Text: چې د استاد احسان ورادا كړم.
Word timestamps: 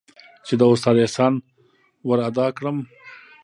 چې 0.45 0.53
د 0.59 0.61
استاد 0.71 0.95
احسان 1.03 1.33
ورادا 2.09 2.47
كړم. 2.57 2.77